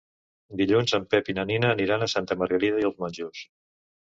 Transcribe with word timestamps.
Dilluns 0.61 0.93
en 0.99 1.05
Pep 1.11 1.29
i 1.33 1.35
na 1.39 1.43
Nina 1.49 1.69
aniran 1.75 2.07
a 2.07 2.09
Santa 2.15 2.39
Margarida 2.41 2.81
i 2.85 2.89
els 2.91 2.99
Monjos. 3.05 3.45